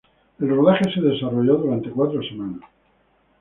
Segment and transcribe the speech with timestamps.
[0.39, 2.61] El rodaje se desarrolló durante cuatro semanas.